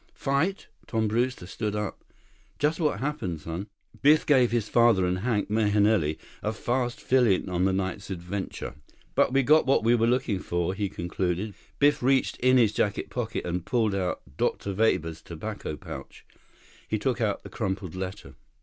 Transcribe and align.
"Fight?" 0.15 0.65
Tom 0.87 1.07
Brewster 1.07 1.45
stood 1.45 1.75
up. 1.75 2.03
"Just 2.57 2.79
what 2.79 3.01
happened, 3.01 3.39
son?" 3.41 3.67
Biff 4.01 4.25
gave 4.25 4.49
his 4.49 4.67
father 4.67 5.05
and 5.05 5.19
Hank 5.19 5.47
Mahenili 5.47 6.17
a 6.41 6.53
fast 6.53 6.99
fill 6.99 7.27
in 7.27 7.47
on 7.47 7.65
the 7.65 7.71
night's 7.71 8.09
adventure. 8.09 8.73
"But 9.13 9.31
we 9.31 9.43
got 9.43 9.67
what 9.67 9.83
we 9.83 9.93
were 9.93 10.07
looking 10.07 10.39
for," 10.39 10.73
he 10.73 10.89
concluded. 10.89 11.53
Biff 11.77 12.01
reached 12.01 12.37
in 12.37 12.57
his 12.57 12.71
jacket 12.73 13.11
pocket 13.11 13.45
and 13.45 13.63
pulled 13.63 13.93
out 13.93 14.21
Dr. 14.37 14.73
Weber's 14.73 15.21
tobacco 15.21 15.75
pouch. 15.77 16.25
He 16.87 16.97
took 16.97 17.21
out 17.21 17.43
the 17.43 17.49
crumpled 17.49 17.93
letter. 17.93 18.33